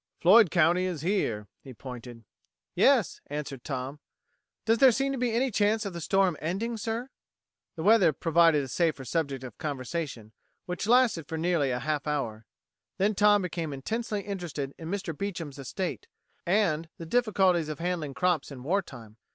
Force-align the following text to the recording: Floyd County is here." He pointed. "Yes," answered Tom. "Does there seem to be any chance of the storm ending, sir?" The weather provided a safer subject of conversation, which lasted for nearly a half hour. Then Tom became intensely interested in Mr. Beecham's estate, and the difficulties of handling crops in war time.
Floyd 0.19 0.49
County 0.49 0.85
is 0.85 1.01
here." 1.01 1.47
He 1.61 1.75
pointed. 1.75 2.23
"Yes," 2.73 3.21
answered 3.27 3.63
Tom. 3.63 3.99
"Does 4.65 4.79
there 4.79 4.91
seem 4.91 5.11
to 5.11 5.17
be 5.19 5.31
any 5.31 5.51
chance 5.51 5.85
of 5.85 5.93
the 5.93 6.01
storm 6.01 6.35
ending, 6.41 6.75
sir?" 6.77 7.09
The 7.75 7.83
weather 7.83 8.11
provided 8.11 8.63
a 8.63 8.67
safer 8.67 9.05
subject 9.05 9.43
of 9.43 9.59
conversation, 9.59 10.31
which 10.65 10.87
lasted 10.87 11.27
for 11.27 11.37
nearly 11.37 11.69
a 11.69 11.77
half 11.77 12.07
hour. 12.07 12.47
Then 12.97 13.13
Tom 13.13 13.43
became 13.43 13.71
intensely 13.73 14.21
interested 14.21 14.73
in 14.79 14.89
Mr. 14.89 15.15
Beecham's 15.15 15.59
estate, 15.59 16.07
and 16.47 16.89
the 16.97 17.05
difficulties 17.05 17.69
of 17.69 17.77
handling 17.77 18.15
crops 18.15 18.49
in 18.49 18.63
war 18.63 18.81
time. 18.81 19.17